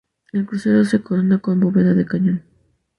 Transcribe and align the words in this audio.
El 0.33 0.47
crucero 0.47 0.83
se 0.83 1.03
corona 1.03 1.37
con 1.41 1.59
bóveda 1.59 1.93
de 1.93 2.07
cañón. 2.07 2.43